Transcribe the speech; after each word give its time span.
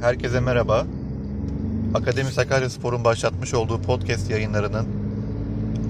Herkese 0.00 0.40
merhaba. 0.40 0.86
Akademi 1.94 2.30
Sakaryaspor'un 2.30 3.04
başlatmış 3.04 3.54
olduğu 3.54 3.82
podcast 3.82 4.30
yayınlarının 4.30 4.88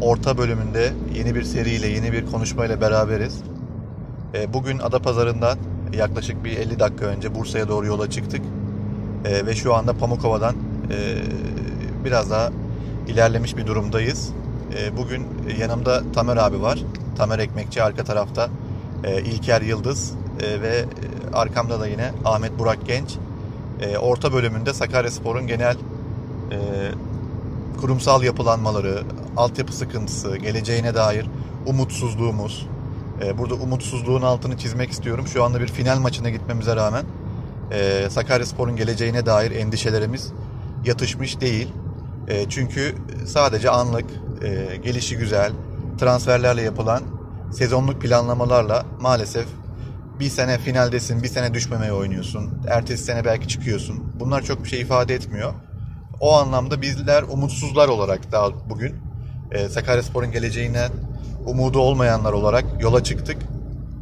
orta 0.00 0.38
bölümünde 0.38 0.92
yeni 1.14 1.34
bir 1.34 1.42
seriyle, 1.42 1.86
yeni 1.86 2.12
bir 2.12 2.26
konuşmayla 2.26 2.80
beraberiz. 2.80 3.42
E, 4.34 4.52
bugün 4.54 4.78
Adapazarı'ndan 4.78 5.58
yaklaşık 5.92 6.44
bir 6.44 6.56
50 6.56 6.78
dakika 6.78 7.06
önce 7.06 7.34
Bursa'ya 7.34 7.68
doğru 7.68 7.86
yola 7.86 8.10
çıktık. 8.10 8.40
E, 9.24 9.46
ve 9.46 9.54
şu 9.54 9.74
anda 9.74 9.92
Pamukova'dan 9.92 10.54
e, 10.90 11.16
biraz 12.04 12.30
daha 12.30 12.50
ilerlemiş 13.08 13.56
bir 13.56 13.66
durumdayız. 13.66 14.30
Bugün 14.96 15.26
yanımda 15.58 16.02
Tamer 16.12 16.36
abi 16.36 16.62
var. 16.62 16.78
Tamer 17.16 17.38
Ekmekçi 17.38 17.82
arka 17.82 18.04
tarafta. 18.04 18.48
İlker 19.24 19.60
Yıldız 19.60 20.12
ve 20.40 20.84
arkamda 21.32 21.80
da 21.80 21.86
yine 21.86 22.12
Ahmet 22.24 22.58
Burak 22.58 22.86
Genç. 22.86 23.18
Orta 24.00 24.32
bölümünde 24.32 24.74
Sakaryaspor'un 24.74 25.46
genel 25.46 25.76
kurumsal 27.80 28.22
yapılanmaları, 28.22 29.02
altyapı 29.36 29.72
sıkıntısı, 29.72 30.36
geleceğine 30.36 30.94
dair 30.94 31.26
umutsuzluğumuz. 31.66 32.66
Burada 33.38 33.54
umutsuzluğun 33.54 34.22
altını 34.22 34.58
çizmek 34.58 34.90
istiyorum. 34.90 35.26
Şu 35.26 35.44
anda 35.44 35.60
bir 35.60 35.68
final 35.68 35.98
maçına 35.98 36.30
gitmemize 36.30 36.76
rağmen 36.76 37.04
Sakaryaspor'un 38.08 38.76
geleceğine 38.76 39.26
dair 39.26 39.50
endişelerimiz 39.50 40.32
yatışmış 40.84 41.40
değil. 41.40 41.68
Çünkü 42.48 42.94
sadece 43.26 43.70
anlık, 43.70 44.06
gelişi 44.82 45.16
güzel, 45.16 45.52
transferlerle 46.00 46.62
yapılan 46.62 47.02
sezonluk 47.52 48.02
planlamalarla 48.02 48.86
maalesef 49.00 49.46
bir 50.20 50.30
sene 50.30 50.58
finaldesin, 50.58 51.22
bir 51.22 51.28
sene 51.28 51.54
düşmemeye 51.54 51.92
oynuyorsun. 51.92 52.50
Ertesi 52.68 53.04
sene 53.04 53.24
belki 53.24 53.48
çıkıyorsun. 53.48 54.12
Bunlar 54.20 54.42
çok 54.42 54.64
bir 54.64 54.68
şey 54.68 54.80
ifade 54.80 55.14
etmiyor. 55.14 55.54
O 56.20 56.36
anlamda 56.36 56.82
bizler 56.82 57.22
umutsuzlar 57.22 57.88
olarak 57.88 58.32
daha 58.32 58.70
bugün 58.70 58.96
e, 59.50 59.68
Sakaryaspor'un 59.68 60.32
geleceğine 60.32 60.88
umudu 61.46 61.78
olmayanlar 61.78 62.32
olarak 62.32 62.64
yola 62.80 63.04
çıktık. 63.04 63.36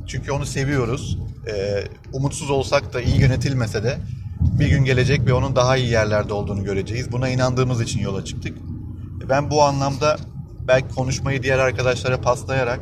Çünkü 0.07 0.33
onu 0.33 0.47
seviyoruz. 0.47 1.19
E, 1.47 1.85
umutsuz 2.13 2.51
olsak 2.51 2.95
da 2.95 3.01
iyi 3.01 3.21
yönetilmese 3.21 3.83
de 3.83 3.99
bir 4.41 4.69
gün 4.69 4.85
gelecek 4.85 5.27
ve 5.27 5.33
onun 5.33 5.57
daha 5.57 5.77
iyi 5.77 5.91
yerlerde 5.91 6.33
olduğunu 6.33 6.65
göreceğiz. 6.65 7.13
Buna 7.13 7.29
inandığımız 7.29 7.81
için 7.81 8.01
yola 8.01 8.25
çıktık. 8.25 8.59
Ben 9.29 9.51
bu 9.51 9.63
anlamda 9.63 10.17
belki 10.69 10.95
konuşmayı 10.95 11.43
diğer 11.43 11.59
arkadaşlara 11.59 12.21
paslayarak 12.21 12.81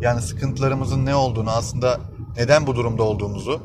yani 0.00 0.22
sıkıntılarımızın 0.22 1.06
ne 1.06 1.14
olduğunu 1.14 1.50
aslında 1.50 2.00
neden 2.36 2.66
bu 2.66 2.76
durumda 2.76 3.02
olduğumuzu 3.02 3.60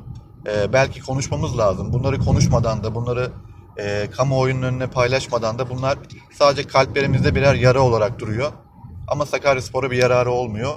e, 0.48 0.73
belki 0.73 1.02
konuşmamız 1.02 1.58
lazım. 1.58 1.94
Bunları 1.94 2.20
konuşmadan 2.20 2.84
da 2.84 2.95
bunları 2.95 3.31
e, 3.78 4.09
kamuoyunun 4.11 4.61
önüne 4.61 4.88
paylaşmadan 4.88 5.59
da 5.59 5.70
bunlar 5.70 5.98
sadece 6.31 6.67
kalplerimizde 6.67 7.36
birer 7.36 7.53
yara 7.56 7.81
olarak 7.81 8.20
duruyor. 8.20 8.52
Ama 9.08 9.26
Sakaryaspor'a 9.26 9.92
bir 9.92 9.98
yararı 9.98 10.31
olmuyor. 10.31 10.73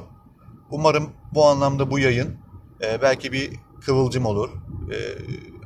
Umarım 0.71 1.11
bu 1.35 1.47
anlamda 1.47 1.91
bu 1.91 1.99
yayın 1.99 2.37
e, 2.83 3.03
belki 3.03 3.33
bir 3.33 3.53
kıvılcım 3.81 4.27
olur. 4.27 4.51
E, 4.91 4.97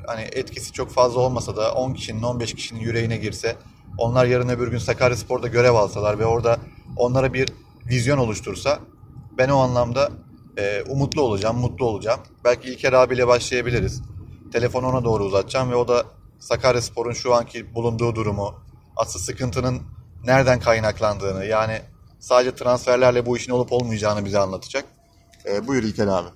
hani 0.06 0.22
etkisi 0.22 0.72
çok 0.72 0.90
fazla 0.90 1.20
olmasa 1.20 1.56
da 1.56 1.72
10 1.72 1.94
kişinin 1.94 2.22
15 2.22 2.54
kişinin 2.54 2.80
yüreğine 2.80 3.16
girse 3.16 3.56
onlar 3.98 4.26
yarın 4.26 4.48
öbür 4.48 4.68
gün 4.68 4.78
Sakaryaspor'da 4.78 5.48
görev 5.48 5.74
alsalar 5.74 6.18
ve 6.18 6.26
orada 6.26 6.58
onlara 6.96 7.34
bir 7.34 7.48
vizyon 7.86 8.18
oluştursa 8.18 8.78
ben 9.38 9.48
o 9.48 9.58
anlamda 9.58 10.10
e, 10.58 10.82
umutlu 10.82 11.22
olacağım, 11.22 11.58
mutlu 11.58 11.84
olacağım. 11.84 12.20
Belki 12.44 12.68
İlker 12.68 12.92
abiyle 12.92 13.26
başlayabiliriz. 13.26 14.02
Telefonu 14.52 14.86
ona 14.86 15.04
doğru 15.04 15.24
uzatacağım 15.24 15.70
ve 15.70 15.74
o 15.74 15.88
da 15.88 16.04
Sakaryaspor'un 16.38 17.12
şu 17.12 17.34
anki 17.34 17.74
bulunduğu 17.74 18.14
durumu, 18.14 18.54
asıl 18.96 19.20
sıkıntının 19.20 19.82
nereden 20.24 20.60
kaynaklandığını 20.60 21.44
yani 21.44 21.80
sadece 22.18 22.54
transferlerle 22.54 23.26
bu 23.26 23.36
işin 23.36 23.52
olup 23.52 23.72
olmayacağını 23.72 24.24
bize 24.24 24.38
anlatacak. 24.38 24.84
E, 25.46 25.66
buyur 25.66 25.82
İlker 25.82 26.06
abi. 26.06 26.28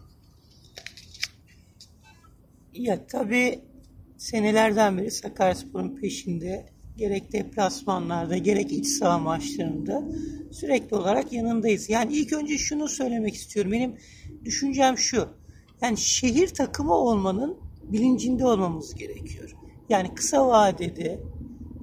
Ya 2.73 3.07
tabii 3.07 3.65
senelerden 4.19 4.99
beri 4.99 5.11
Sakaryaspor'un 5.11 5.97
peşinde 5.97 6.73
gerek 6.97 7.33
deplasmanlarda 7.33 8.37
gerek 8.37 8.73
iç 8.73 8.87
saha 8.87 9.19
maçlarında 9.19 10.05
sürekli 10.51 10.97
olarak 10.97 11.33
yanındayız. 11.33 11.91
Yani 11.91 12.15
ilk 12.15 12.33
önce 12.33 12.59
şunu 12.59 12.89
söylemek 12.89 13.35
istiyorum. 13.35 13.73
Benim 13.73 13.97
düşüncem 14.45 14.99
şu. 14.99 15.29
Yani 15.83 15.97
şehir 15.97 16.49
takımı 16.49 16.95
olmanın 16.95 17.57
bilincinde 17.83 18.47
olmamız 18.47 18.95
gerekiyor. 18.95 19.57
Yani 19.89 20.15
kısa 20.15 20.49
vadede 20.49 21.21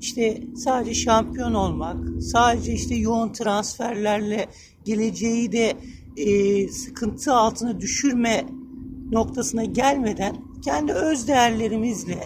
işte 0.02 0.42
sadece 0.56 0.94
şampiyon 0.94 1.54
olmak, 1.54 1.98
sadece 2.22 2.74
işte 2.74 2.96
yoğun 2.96 3.32
transferlerle 3.32 4.48
geleceği 4.86 5.52
de 5.52 5.74
e, 6.18 6.68
sıkıntı 6.68 7.34
altına 7.34 7.80
düşürme 7.80 8.46
noktasına 9.12 9.64
gelmeden 9.64 10.36
kendi 10.66 10.94
öz 10.94 11.28
değerlerimizle, 11.28 12.20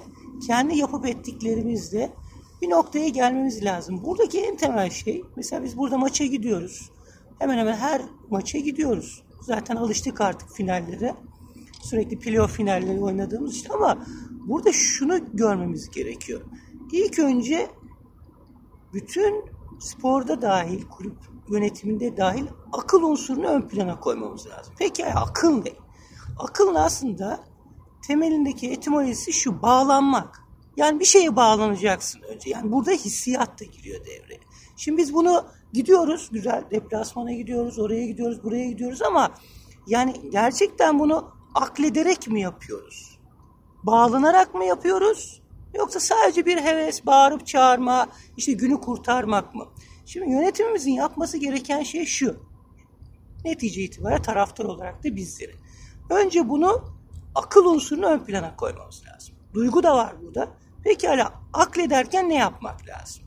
kendi 0.47 0.77
yapıp 0.77 1.05
ettiklerimizle 1.05 2.13
bir 2.61 2.69
noktaya 2.69 3.07
gelmemiz 3.07 3.65
lazım. 3.65 4.03
Buradaki 4.03 4.41
en 4.41 4.57
temel 4.57 4.89
şey, 4.89 5.23
mesela 5.35 5.63
biz 5.63 5.77
burada 5.77 5.97
maça 5.97 6.25
gidiyoruz. 6.25 6.91
Hemen 7.39 7.57
hemen 7.57 7.75
her 7.75 8.01
maça 8.29 8.57
gidiyoruz. 8.57 9.23
Zaten 9.41 9.75
alıştık 9.75 10.21
artık 10.21 10.51
finallere. 10.51 11.15
Sürekli 11.81 12.19
playoff 12.19 12.51
finalleri 12.51 12.99
oynadığımız 12.99 13.55
için 13.55 13.69
ama 13.69 14.05
burada 14.47 14.71
şunu 14.71 15.19
görmemiz 15.33 15.89
gerekiyor. 15.89 16.41
İlk 16.91 17.19
önce 17.19 17.67
bütün 18.93 19.45
sporda 19.79 20.41
dahil, 20.41 20.85
kulüp 20.87 21.17
yönetiminde 21.49 22.17
dahil 22.17 22.45
akıl 22.73 23.03
unsurunu 23.03 23.47
ön 23.47 23.61
plana 23.61 23.99
koymamız 23.99 24.47
lazım. 24.47 24.73
Peki 24.79 25.05
akıl 25.05 25.63
ne? 25.63 25.71
Akılın 26.39 26.75
aslında 26.75 27.43
temelindeki 28.07 28.71
etimolojisi 28.71 29.33
şu 29.33 29.61
bağlanmak. 29.61 30.40
Yani 30.77 30.99
bir 30.99 31.05
şeye 31.05 31.35
bağlanacaksın 31.35 32.21
önce. 32.21 32.49
Yani 32.49 32.71
burada 32.71 32.91
hissiyat 32.91 33.59
da 33.59 33.65
giriyor 33.65 34.05
devreye. 34.05 34.39
Şimdi 34.77 34.97
biz 34.97 35.13
bunu 35.13 35.45
gidiyoruz 35.73 36.29
güzel 36.31 36.63
deplasmana 36.71 37.31
gidiyoruz, 37.31 37.79
oraya 37.79 38.05
gidiyoruz, 38.05 38.43
buraya 38.43 38.67
gidiyoruz 38.67 39.01
ama 39.01 39.31
yani 39.87 40.29
gerçekten 40.29 40.99
bunu 40.99 41.31
aklederek 41.55 42.27
mi 42.27 42.41
yapıyoruz? 42.41 43.19
Bağlanarak 43.83 44.53
mı 44.53 44.65
yapıyoruz? 44.65 45.41
Yoksa 45.73 45.99
sadece 45.99 46.45
bir 46.45 46.57
heves, 46.57 47.05
bağırıp 47.05 47.47
çağırma, 47.47 48.07
işte 48.37 48.53
günü 48.53 48.81
kurtarmak 48.81 49.55
mı? 49.55 49.67
Şimdi 50.05 50.31
yönetimimizin 50.31 50.91
yapması 50.91 51.37
gereken 51.37 51.83
şey 51.83 52.05
şu. 52.05 52.35
Netice 53.45 53.81
itibariyle 53.81 54.21
taraftar 54.21 54.65
olarak 54.65 55.03
da 55.03 55.15
bizleri. 55.15 55.55
Önce 56.09 56.49
bunu 56.49 56.83
akıl 57.35 57.65
unsurunu 57.65 58.05
ön 58.05 58.19
plana 58.19 58.55
koymamız 58.55 59.03
lazım. 59.05 59.35
Duygu 59.53 59.83
da 59.83 59.95
var 59.95 60.13
burada. 60.21 60.49
Pekala 60.83 61.33
aklederken 61.53 62.29
ne 62.29 62.35
yapmak 62.35 62.87
lazım? 62.87 63.23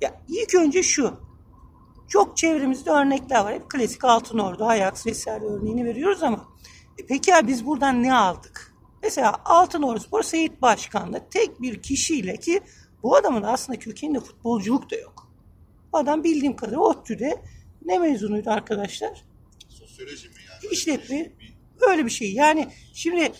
Ya 0.00 0.20
ilk 0.28 0.54
önce 0.54 0.82
şu. 0.82 1.14
Çok 2.08 2.36
çevremizde 2.36 2.90
örnekler 2.90 3.44
var. 3.44 3.54
Hep 3.54 3.70
klasik 3.70 4.04
Altın 4.04 4.38
Ordu, 4.38 4.64
Ajax 4.64 5.06
vesaire 5.06 5.44
örneğini 5.44 5.84
veriyoruz 5.84 6.22
ama 6.22 6.48
e 6.98 7.06
peki 7.06 7.30
ya 7.30 7.46
biz 7.46 7.66
buradan 7.66 8.02
ne 8.02 8.14
aldık? 8.14 8.74
Mesela 9.02 9.40
Altın 9.44 9.82
Ordu 9.82 10.00
Spor 10.00 10.22
Seyit 10.22 10.62
Başkan'la 10.62 11.28
tek 11.28 11.62
bir 11.62 11.82
kişiyle 11.82 12.36
ki 12.36 12.60
bu 13.02 13.16
adamın 13.16 13.42
aslında 13.42 13.78
kökeninde 13.78 14.20
futbolculuk 14.20 14.90
da 14.90 14.96
yok. 14.96 15.28
Bu 15.92 15.98
adam 15.98 16.24
bildiğim 16.24 16.56
kadarıyla 16.56 16.80
ODTÜ'de 16.80 17.42
ne 17.84 17.98
mezunuydu 17.98 18.50
arkadaşlar? 18.50 19.24
Sosyoloji 19.68 20.28
mi 20.28 20.34
yani? 20.48 20.72
İşletme. 20.72 21.32
Öyle 21.80 22.04
bir 22.04 22.10
şey. 22.10 22.32
Yani 22.32 22.68
şimdi 22.94 23.32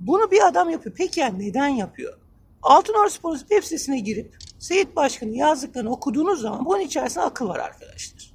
bunu 0.00 0.30
bir 0.30 0.46
adam 0.46 0.70
yapıyor. 0.70 0.94
Peki 0.98 1.20
ya 1.20 1.28
neden 1.28 1.68
yapıyor? 1.68 2.18
Altınordu 2.62 3.10
Spor'un 3.10 3.38
web 3.38 3.62
sitesine 3.62 3.98
girip 3.98 4.36
Seyit 4.58 4.96
Başkan'ın 4.96 5.32
yazdıklarını 5.32 5.90
okuduğunuz 5.90 6.40
zaman 6.40 6.64
bunun 6.66 6.80
içerisinde 6.80 7.24
akıl 7.24 7.48
var 7.48 7.58
arkadaşlar. 7.58 8.32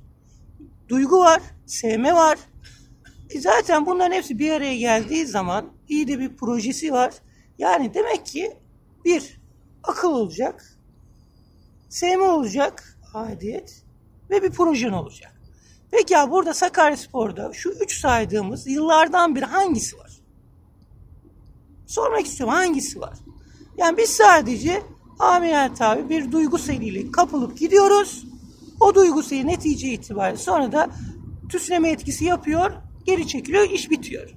Duygu 0.90 1.20
var, 1.20 1.42
sevme 1.66 2.14
var. 2.14 2.40
E 3.30 3.40
zaten 3.40 3.86
bunların 3.86 4.16
hepsi 4.16 4.40
bir 4.40 4.52
araya 4.52 4.78
geldiği 4.78 5.26
zaman 5.26 5.66
iyi 5.90 6.08
de 6.08 6.20
bir 6.20 6.38
projesi 6.38 6.94
var. 6.94 7.14
Yani 7.58 7.94
demek 7.94 8.26
ki 8.26 8.58
bir, 9.06 9.42
akıl 9.84 10.12
olacak, 10.12 10.78
sevme 11.90 12.24
olacak, 12.24 12.98
adiyet 13.14 13.84
ve 14.30 14.44
bir 14.44 14.52
projen 14.52 14.92
olacak. 14.92 15.42
Peki 15.92 16.14
ya 16.14 16.32
burada 16.32 16.54
Sakaryaspor'da 16.54 17.54
şu 17.54 17.70
üç 17.70 18.00
saydığımız 18.00 18.68
yıllardan 18.68 19.36
bir 19.36 19.42
hangisi 19.42 19.98
var? 19.98 20.11
Sormak 21.92 22.26
istiyorum 22.26 22.56
hangisi 22.56 23.02
var? 23.02 23.18
Yani 23.78 23.98
biz 23.98 24.10
sadece 24.10 24.84
ameliyat 25.20 25.82
abi 25.82 26.10
bir 26.10 26.32
duygu 26.32 26.58
seliyle 26.58 27.12
kapılıp 27.12 27.58
gidiyoruz. 27.58 28.26
O 28.80 28.96
duygu 28.96 29.24
seli 29.24 29.48
netice 29.48 29.88
itibariyle 29.88 30.38
sonra 30.38 30.72
da 30.72 30.90
tüsleme 31.50 31.90
etkisi 31.90 32.26
yapıyor, 32.26 32.72
geri 33.06 33.28
çekiliyor, 33.28 33.70
iş 33.70 33.90
bitiyor. 33.90 34.30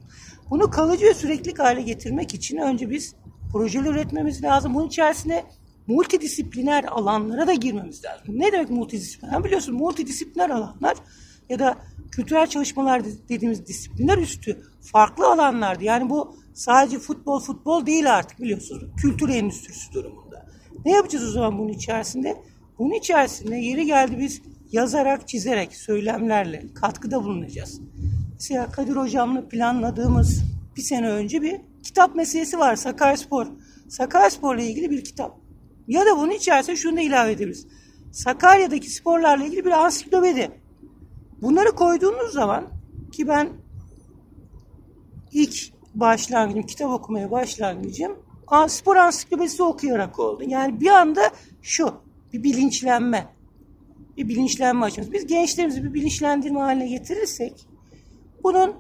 Bunu 0.51 0.71
kalıcı 0.71 1.07
ve 1.07 1.15
sürekli 1.15 1.55
hale 1.55 1.83
getirmek 1.83 2.35
için 2.35 2.57
önce 2.57 2.91
biz 2.91 3.15
projeler 3.53 3.91
üretmemiz 3.91 4.43
lazım. 4.43 4.75
Bunun 4.75 4.87
içerisine 4.87 5.45
multidisipliner 5.87 6.85
alanlara 6.85 7.47
da 7.47 7.55
girmemiz 7.55 8.05
lazım. 8.05 8.27
Ne 8.29 8.53
demek 8.53 8.71
multidisipliner? 8.71 9.45
Biliyorsun 9.45 9.75
multidisipliner 9.75 10.51
alanlar 10.51 10.97
ya 11.49 11.59
da 11.59 11.77
kültürel 12.17 12.47
çalışmalar 12.47 13.03
dediğimiz 13.29 13.67
disiplinler 13.67 14.19
üstü 14.19 14.63
farklı 14.93 15.27
alanlardı. 15.27 15.85
Yani 15.85 16.11
bu 16.11 16.37
sadece 16.55 16.99
futbol 16.99 17.41
futbol 17.41 17.87
değil 17.87 18.17
artık 18.17 18.41
biliyorsunuz. 18.41 18.83
Kültür 18.97 19.29
endüstrisi 19.29 19.93
durumunda. 19.93 20.47
Ne 20.85 20.93
yapacağız 20.93 21.29
o 21.29 21.31
zaman 21.31 21.59
bunun 21.59 21.69
içerisinde? 21.69 22.37
Bunun 22.79 22.93
içerisinde 22.93 23.57
yeri 23.57 23.87
geldi 23.87 24.17
biz 24.19 24.43
yazarak, 24.73 25.29
çizerek, 25.29 25.77
söylemlerle 25.77 26.65
katkıda 26.75 27.25
bulunacağız. 27.25 27.81
Mesela 28.33 28.71
Kadir 28.71 28.97
Hocam'la 28.97 29.49
planladığımız 29.49 30.43
bir 30.77 30.83
sene 30.83 31.11
önce 31.11 31.43
bir 31.43 31.61
kitap 31.83 32.15
meselesi 32.15 32.59
var 32.59 32.77
Sakaryaspor. 32.77 33.47
Sakaryaspor'la 33.89 34.63
ilgili 34.63 34.91
bir 34.91 35.05
kitap. 35.05 35.39
Ya 35.89 36.07
da 36.07 36.17
bunun 36.17 36.31
içerisine 36.31 36.77
şunu 36.77 36.97
da 36.97 37.01
ilave 37.01 37.33
edebiliriz. 37.33 37.67
Sakarya'daki 38.13 38.91
sporlarla 38.91 39.45
ilgili 39.45 39.65
bir 39.65 39.71
ansiklopedi. 39.71 40.64
Bunları 41.45 41.73
koyduğunuz 41.73 42.33
zaman 42.33 42.67
ki 43.13 43.29
ben 43.29 43.49
ilk 45.33 45.73
başlangıcım, 45.95 46.63
kitap 46.63 46.91
okumaya 46.91 47.31
başlangıcım 47.31 48.19
spor 48.69 48.97
ansiklopedisi 48.97 49.63
okuyarak 49.63 50.19
oldu. 50.19 50.43
Yani 50.47 50.81
bir 50.81 50.91
anda 50.91 51.31
şu, 51.63 51.95
bir 52.33 52.43
bilinçlenme. 52.43 53.27
Bir 54.17 54.29
bilinçlenme 54.29 54.87
açıyoruz. 54.87 55.13
Biz 55.13 55.27
gençlerimizi 55.27 55.85
bir 55.85 55.95
bilinçlendirme 55.95 56.61
haline 56.61 56.89
getirirsek 56.89 57.69
bunun 58.43 58.75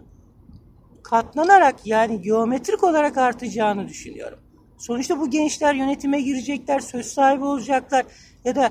katlanarak 1.02 1.87
yani 1.87 2.22
geometrik 2.22 2.84
olarak 2.84 3.19
artacağını 3.19 3.88
düşünüyorum. 3.88 4.38
Sonuçta 4.78 5.20
bu 5.20 5.31
gençler 5.31 5.75
yönetime 5.75 6.20
girecekler, 6.20 6.81
söz 6.81 7.06
sahibi 7.06 7.44
olacaklar 7.44 8.06
ya 8.44 8.56
da 8.56 8.70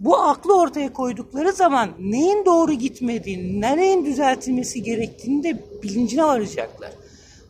bu 0.00 0.18
aklı 0.18 0.60
ortaya 0.60 0.92
koydukları 0.92 1.52
zaman 1.52 1.90
neyin 1.98 2.44
doğru 2.44 2.72
gitmediğini, 2.72 3.60
nereyin 3.60 4.04
düzeltilmesi 4.04 4.82
gerektiğini 4.82 5.42
de 5.42 5.64
bilincine 5.82 6.24
varacaklar. 6.24 6.90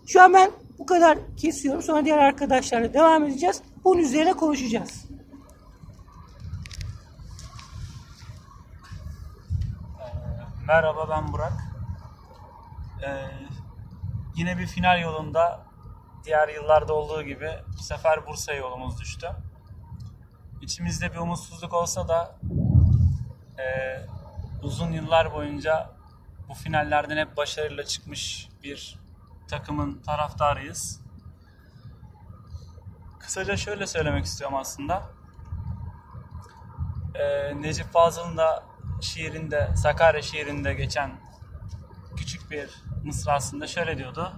Şu 0.07 0.23
an 0.23 0.35
ben 0.35 0.51
bu 0.79 0.87
kadar 0.87 1.19
kesiyorum. 1.37 1.83
Sonra 1.83 2.05
diğer 2.05 2.19
arkadaşlarla 2.19 2.95
devam 2.95 3.25
edeceğiz. 3.25 3.63
Bunun 3.85 4.01
üzerine 4.01 4.33
konuşacağız. 4.33 5.05
Merhaba 10.67 11.09
ben 11.11 11.33
Burak. 11.33 11.53
Ee, 13.07 13.27
yine 14.37 14.59
bir 14.59 14.67
final 14.67 15.01
yolunda 15.01 15.67
diğer 16.25 16.49
yıllarda 16.49 16.93
olduğu 16.93 17.23
gibi 17.23 17.51
bu 17.79 17.83
sefer 17.83 18.27
Bursa 18.27 18.55
yolumuz 18.55 19.01
düştü. 19.01 19.27
İçimizde 20.65 21.13
bir 21.13 21.19
umutsuzluk 21.19 21.73
olsa 21.73 22.09
da 22.09 22.39
e, 23.59 23.67
uzun 24.63 24.93
yıllar 24.93 25.35
boyunca 25.35 25.91
bu 26.49 26.55
finallerden 26.55 27.17
hep 27.17 27.37
başarıyla 27.37 27.85
çıkmış 27.85 28.49
bir 28.63 28.99
takımın 29.49 30.03
taraftarıyız. 30.03 31.01
Kısaca 33.21 33.57
şöyle 33.57 33.87
söylemek 33.87 34.25
istiyorum 34.25 34.57
aslında. 34.57 35.03
Ee, 37.15 37.63
Necip 37.63 37.93
Fazıl'ın 37.93 38.37
da 38.37 38.63
şiirinde, 39.01 39.71
Sakarya 39.77 40.23
şiirinde 40.23 40.75
geçen 40.75 41.13
küçük 42.17 42.51
bir 42.51 42.71
mısrasında 43.03 43.67
şöyle 43.67 43.99
diyordu. 43.99 44.33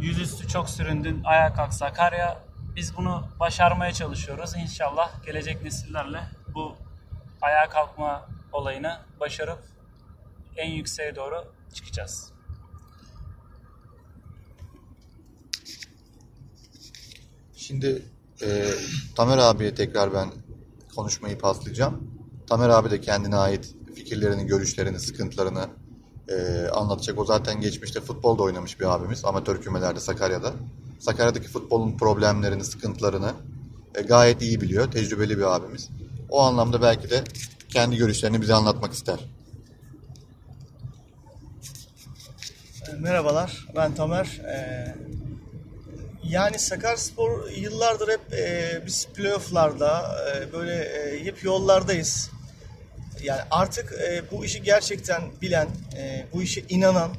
Yüzüstü 0.00 0.48
çok 0.48 0.70
süründün, 0.70 1.24
ayağa 1.24 1.54
kalk 1.54 1.74
Sakarya. 1.74 2.49
Biz 2.80 2.96
bunu 2.96 3.24
başarmaya 3.40 3.92
çalışıyoruz. 3.92 4.50
İnşallah 4.56 5.24
gelecek 5.26 5.62
nesillerle 5.62 6.20
bu 6.54 6.76
ayağa 7.42 7.68
kalkma 7.68 8.28
olayını 8.52 8.98
başarıp 9.20 9.58
en 10.56 10.70
yükseğe 10.70 11.16
doğru 11.16 11.44
çıkacağız. 11.74 12.32
Şimdi 17.56 18.02
e, 18.42 18.70
Tamer 19.16 19.38
abiye 19.38 19.74
tekrar 19.74 20.14
ben 20.14 20.30
konuşmayı 20.96 21.38
paslayacağım. 21.38 22.10
Tamer 22.46 22.68
abi 22.68 22.90
de 22.90 23.00
kendine 23.00 23.36
ait 23.36 23.74
fikirlerini, 23.94 24.46
görüşlerini, 24.46 25.00
sıkıntılarını 25.00 25.68
e, 26.28 26.68
anlatacak. 26.68 27.18
O 27.18 27.24
zaten 27.24 27.60
geçmişte 27.60 28.00
futbolda 28.00 28.42
oynamış 28.42 28.80
bir 28.80 28.94
abimiz. 28.94 29.24
Amatör 29.24 29.62
kümelerde 29.62 30.00
Sakarya'da. 30.00 30.54
Sakarya'daki 31.00 31.48
futbolun 31.48 31.98
problemlerini, 31.98 32.64
sıkıntılarını 32.64 33.32
e, 33.94 34.02
gayet 34.02 34.42
iyi 34.42 34.60
biliyor. 34.60 34.90
Tecrübeli 34.90 35.38
bir 35.38 35.56
abimiz. 35.56 35.88
O 36.28 36.40
anlamda 36.40 36.82
belki 36.82 37.10
de 37.10 37.24
kendi 37.68 37.96
görüşlerini 37.96 38.40
bize 38.40 38.54
anlatmak 38.54 38.92
ister. 38.92 39.18
Merhabalar, 42.98 43.66
ben 43.76 43.94
Tamer. 43.94 44.26
Ee, 44.26 44.94
yani 46.24 46.58
Sakaryaspor 46.58 47.50
yıllardır 47.50 48.08
hep 48.08 48.32
e, 48.32 48.82
biz 48.86 49.06
playofflarda 49.14 50.16
e, 50.36 50.52
böyle 50.52 50.74
e, 50.74 51.24
hep 51.24 51.44
yollardayız. 51.44 52.30
Yani 53.22 53.40
artık 53.50 53.92
e, 53.92 54.22
bu 54.32 54.44
işi 54.44 54.62
gerçekten 54.62 55.22
bilen, 55.42 55.68
e, 55.96 56.26
bu 56.32 56.42
işe 56.42 56.64
inanan, 56.68 57.10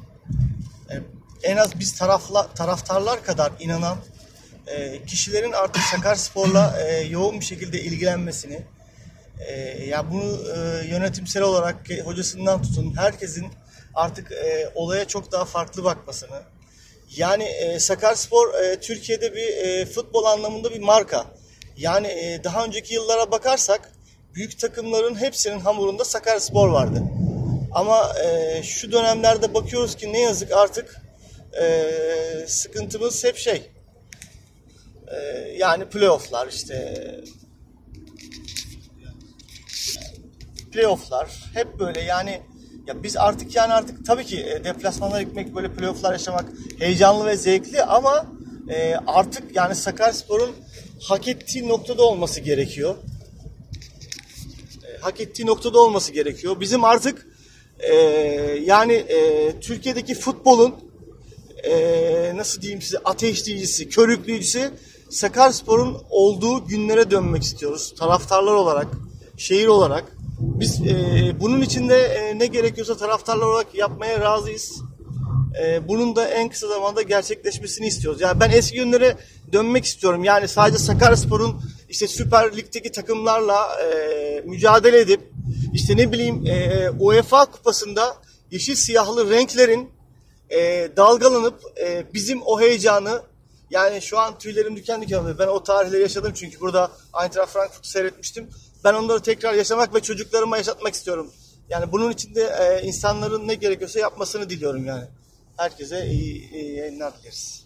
e, 0.90 0.94
en 1.42 1.56
az 1.56 1.80
biz 1.80 1.98
tarafla, 1.98 2.48
taraftarlar 2.54 3.24
kadar 3.24 3.52
inanan 3.60 3.96
e, 4.66 5.04
kişilerin 5.04 5.52
artık 5.52 5.82
Sakaryaspor'la 5.82 6.80
e, 6.80 7.00
yoğun 7.00 7.40
bir 7.40 7.44
şekilde 7.44 7.80
ilgilenmesini, 7.80 8.62
e, 9.48 9.54
ya 9.86 10.10
bunu 10.10 10.40
e, 10.56 10.86
yönetimsel 10.86 11.42
olarak 11.42 11.76
hocasından 12.04 12.62
tutun 12.62 12.94
herkesin 12.96 13.46
artık 13.94 14.32
e, 14.32 14.70
olaya 14.74 15.04
çok 15.04 15.32
daha 15.32 15.44
farklı 15.44 15.84
bakmasını. 15.84 16.42
Yani 17.16 17.44
e, 17.44 17.80
Sakaryaspor 17.80 18.54
e, 18.54 18.80
Türkiye'de 18.80 19.34
bir 19.34 19.48
e, 19.48 19.86
futbol 19.86 20.24
anlamında 20.24 20.70
bir 20.70 20.80
marka. 20.80 21.26
Yani 21.76 22.06
e, 22.06 22.44
daha 22.44 22.64
önceki 22.64 22.94
yıllara 22.94 23.30
bakarsak 23.30 23.92
büyük 24.34 24.58
takımların 24.58 25.14
hepsinin 25.14 25.60
hamurunda 25.60 26.04
Sakaryaspor 26.04 26.68
vardı. 26.68 27.02
Ama 27.72 28.12
e, 28.24 28.62
şu 28.62 28.92
dönemlerde 28.92 29.54
bakıyoruz 29.54 29.96
ki 29.96 30.12
ne 30.12 30.20
yazık 30.20 30.52
artık 30.52 31.02
e, 31.60 32.46
sıkıntımız 32.46 33.24
hep 33.24 33.36
şey. 33.36 33.70
E, 35.06 35.16
yani 35.58 35.84
playofflar 35.84 36.48
işte 36.48 37.04
playofflar 40.72 41.50
hep 41.54 41.78
böyle 41.78 42.00
yani 42.00 42.42
ya 42.86 43.02
biz 43.02 43.16
artık 43.16 43.56
yani 43.56 43.72
artık 43.72 44.06
tabii 44.06 44.24
ki 44.24 44.40
e, 44.40 44.64
deplasmanlara 44.64 45.22
gitmek 45.22 45.54
böyle 45.54 45.72
playofflar 45.72 46.12
yaşamak 46.12 46.44
heyecanlı 46.78 47.26
ve 47.26 47.36
zevkli 47.36 47.82
ama 47.82 48.26
e, 48.68 48.94
artık 49.06 49.56
yani 49.56 49.74
Sakaryaspor'un 49.74 50.50
hak 51.02 51.28
ettiği 51.28 51.68
noktada 51.68 52.02
olması 52.02 52.40
gerekiyor. 52.40 52.94
E, 54.84 54.98
hak 55.00 55.20
ettiği 55.20 55.46
noktada 55.46 55.80
olması 55.80 56.12
gerekiyor. 56.12 56.60
Bizim 56.60 56.84
artık 56.84 57.26
e, 57.78 57.94
yani 58.64 58.92
e, 58.92 59.52
Türkiye'deki 59.60 60.14
futbolun 60.14 60.91
e, 61.62 62.36
nasıl 62.36 62.62
diyeyim 62.62 62.82
size 62.82 62.98
ateşleyicisi, 62.98 63.88
körükleyicisi 63.88 64.70
Sakaryaspor'un 65.10 65.96
olduğu 66.10 66.66
günlere 66.66 67.10
dönmek 67.10 67.42
istiyoruz. 67.42 67.94
Taraftarlar 67.98 68.52
olarak, 68.52 68.86
şehir 69.36 69.66
olarak. 69.66 70.04
Biz 70.40 70.80
e, 70.80 71.32
bunun 71.40 71.60
için 71.60 71.88
de 71.88 72.02
e, 72.02 72.38
ne 72.38 72.46
gerekiyorsa 72.46 72.96
taraftarlar 72.96 73.46
olarak 73.46 73.74
yapmaya 73.74 74.20
razıyız. 74.20 74.72
E, 75.62 75.88
bunun 75.88 76.16
da 76.16 76.28
en 76.28 76.48
kısa 76.48 76.68
zamanda 76.68 77.02
gerçekleşmesini 77.02 77.86
istiyoruz. 77.86 78.20
Yani 78.20 78.40
ben 78.40 78.50
eski 78.50 78.76
günlere 78.76 79.16
dönmek 79.52 79.84
istiyorum. 79.84 80.24
Yani 80.24 80.48
sadece 80.48 80.78
Sakaryaspor'un 80.78 81.60
işte 81.88 82.08
Süper 82.08 82.56
Lig'deki 82.56 82.92
takımlarla 82.92 83.68
e, 83.82 84.40
mücadele 84.46 85.00
edip 85.00 85.20
işte 85.74 85.96
ne 85.96 86.12
bileyim 86.12 86.46
e, 86.46 86.90
UEFA 86.90 87.44
kupasında 87.44 88.16
yeşil 88.50 88.74
siyahlı 88.74 89.30
renklerin 89.30 89.90
e, 90.52 90.90
dalgalanıp 90.96 91.60
e, 91.80 92.06
bizim 92.14 92.42
o 92.42 92.60
heyecanı 92.60 93.22
yani 93.70 94.02
şu 94.02 94.18
an 94.18 94.38
tüylerim 94.38 94.76
diken 94.76 95.02
diken 95.02 95.18
oluyor. 95.18 95.38
Ben 95.38 95.46
o 95.46 95.62
tarihleri 95.62 96.02
yaşadım 96.02 96.32
çünkü 96.34 96.60
burada 96.60 96.90
Eintracht 97.22 97.52
Frankfurt'u 97.52 97.88
seyretmiştim. 97.88 98.50
Ben 98.84 98.94
onları 98.94 99.22
tekrar 99.22 99.54
yaşamak 99.54 99.94
ve 99.94 100.00
çocuklarıma 100.00 100.56
yaşatmak 100.56 100.94
istiyorum. 100.94 101.30
Yani 101.68 101.92
bunun 101.92 102.12
için 102.12 102.34
de 102.34 102.42
e, 102.60 102.86
insanların 102.86 103.48
ne 103.48 103.54
gerekiyorsa 103.54 103.98
yapmasını 103.98 104.50
diliyorum 104.50 104.84
yani. 104.84 105.04
Herkese 105.56 106.06
iyi, 106.06 106.50
iyi 106.50 106.76
yayınlar 106.76 107.12
dileriz. 107.20 107.64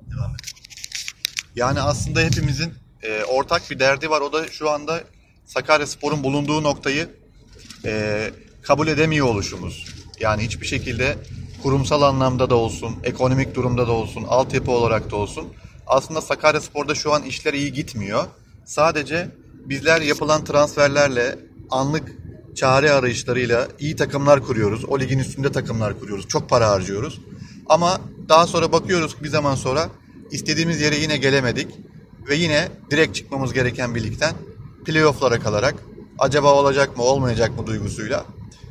Devam 0.00 0.30
edelim. 0.30 0.58
Yani 1.56 1.80
aslında 1.80 2.20
hepimizin 2.20 2.74
e, 3.02 3.24
ortak 3.24 3.70
bir 3.70 3.78
derdi 3.78 4.10
var. 4.10 4.20
O 4.20 4.32
da 4.32 4.48
şu 4.48 4.70
anda 4.70 5.00
Sakaryaspor'un 5.46 6.24
bulunduğu 6.24 6.62
noktayı 6.62 7.10
e, 7.84 8.30
kabul 8.62 8.88
edemiyor 8.88 9.26
oluşumuz. 9.26 9.86
Yani 10.20 10.42
hiçbir 10.42 10.66
şekilde 10.66 11.16
kurumsal 11.62 12.02
anlamda 12.02 12.50
da 12.50 12.54
olsun, 12.54 12.94
ekonomik 13.04 13.54
durumda 13.54 13.88
da 13.88 13.92
olsun, 13.92 14.24
altyapı 14.28 14.70
olarak 14.70 15.10
da 15.10 15.16
olsun 15.16 15.44
Aslında 15.88 16.20
Sakaryaspor'da 16.20 16.94
şu 16.94 17.12
an 17.12 17.22
işler 17.22 17.54
iyi 17.54 17.72
gitmiyor. 17.72 18.24
Sadece 18.64 19.30
bizler 19.64 20.00
yapılan 20.00 20.44
transferlerle 20.44 21.38
anlık 21.70 22.12
çare 22.56 22.90
arayışlarıyla 22.92 23.68
iyi 23.78 23.96
takımlar 23.96 24.42
kuruyoruz. 24.42 24.84
O 24.84 25.00
ligin 25.00 25.18
üstünde 25.18 25.52
takımlar 25.52 26.00
kuruyoruz. 26.00 26.28
Çok 26.28 26.48
para 26.48 26.70
harcıyoruz. 26.70 27.20
Ama 27.66 28.00
daha 28.28 28.46
sonra 28.46 28.72
bakıyoruz 28.72 29.16
bir 29.22 29.28
zaman 29.28 29.54
sonra 29.54 29.88
istediğimiz 30.30 30.80
yere 30.80 30.96
yine 30.96 31.16
gelemedik. 31.16 31.68
Ve 32.28 32.34
yine 32.34 32.68
direkt 32.90 33.14
çıkmamız 33.14 33.52
gereken 33.52 33.94
bir 33.94 34.04
ligden 34.04 34.34
playoff'lara 34.84 35.40
kalarak 35.40 35.74
acaba 36.18 36.54
olacak 36.54 36.96
mı 36.96 37.02
olmayacak 37.02 37.58
mı 37.58 37.66
duygusuyla 37.66 38.24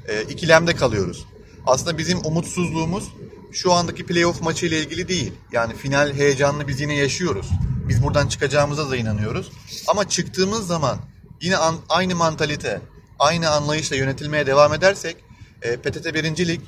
e, 0.08 0.22
ikilemde 0.22 0.76
kalıyoruz. 0.76 1.26
Aslında 1.68 1.98
bizim 1.98 2.26
umutsuzluğumuz 2.26 3.04
şu 3.52 3.74
andaki 3.74 4.06
playoff 4.06 4.42
maçı 4.42 4.66
ile 4.66 4.80
ilgili 4.80 5.08
değil. 5.08 5.34
Yani 5.52 5.76
final 5.76 6.14
heyecanını 6.14 6.68
biz 6.68 6.82
yine 6.82 6.96
yaşıyoruz. 6.96 7.50
Biz 7.90 8.04
buradan 8.04 8.28
çıkacağımıza 8.28 8.90
da 8.90 8.98
inanıyoruz. 8.98 9.52
Ama 9.88 10.10
çıktığımız 10.10 10.68
zaman 10.68 10.98
yine 11.42 11.58
an, 11.58 11.76
aynı 11.90 12.16
mantalite, 12.16 12.82
aynı 13.20 13.50
anlayışla 13.50 13.96
yönetilmeye 13.96 14.48
devam 14.48 14.74
edersek 14.74 15.18
e, 15.62 15.78
PTT 15.78 16.14
1. 16.14 16.48
Lig 16.48 16.62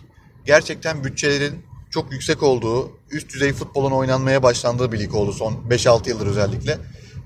gerçekten 0.45 1.03
bütçelerin 1.03 1.65
çok 1.89 2.11
yüksek 2.11 2.43
olduğu, 2.43 2.91
üst 3.11 3.33
düzey 3.33 3.53
futbolun 3.53 3.91
oynanmaya 3.91 4.43
başlandığı 4.43 4.91
bir 4.91 4.99
lig 4.99 5.15
oldu 5.15 5.33
son 5.33 5.53
5-6 5.53 6.09
yıldır 6.09 6.27
özellikle. 6.27 6.77